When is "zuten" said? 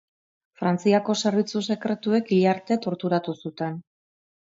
3.41-3.83